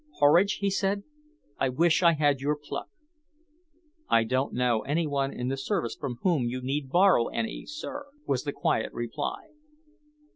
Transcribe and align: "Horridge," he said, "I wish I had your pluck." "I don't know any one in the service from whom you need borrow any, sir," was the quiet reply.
"Horridge," 0.13 0.53
he 0.61 0.71
said, 0.71 1.03
"I 1.59 1.69
wish 1.69 2.01
I 2.01 2.13
had 2.13 2.39
your 2.41 2.55
pluck." 2.59 2.89
"I 4.09 4.23
don't 4.23 4.51
know 4.51 4.79
any 4.79 5.05
one 5.05 5.31
in 5.31 5.49
the 5.49 5.57
service 5.57 5.95
from 5.95 6.15
whom 6.23 6.47
you 6.47 6.59
need 6.59 6.89
borrow 6.89 7.27
any, 7.27 7.67
sir," 7.67 8.07
was 8.25 8.43
the 8.43 8.51
quiet 8.51 8.91
reply. 8.93 9.49